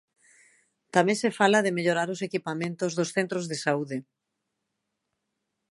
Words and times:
Tamén 0.95 1.17
se 1.21 1.29
fala 1.39 1.59
de 1.65 1.75
mellorar 1.77 2.07
os 2.15 2.23
equipamentos 2.27 2.91
dos 2.97 3.09
centros 3.15 3.43
de 3.51 3.57
saúde. 3.65 3.97